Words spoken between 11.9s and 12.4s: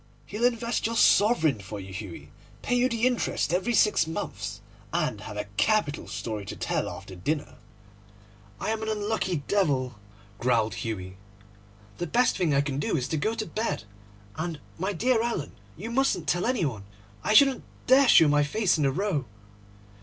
'The best